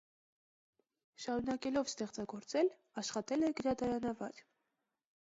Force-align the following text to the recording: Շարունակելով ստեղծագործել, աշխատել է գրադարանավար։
Շարունակելով 1.25 1.93
ստեղծագործել, 1.95 2.75
աշխատել 3.05 3.49
է 3.51 3.55
գրադարանավար։ 3.63 4.47